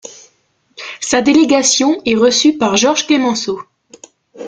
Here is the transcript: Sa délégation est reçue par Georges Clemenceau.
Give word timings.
Sa 0.99 1.21
délégation 1.21 2.01
est 2.07 2.15
reçue 2.15 2.57
par 2.57 2.75
Georges 2.75 3.05
Clemenceau. 3.05 3.59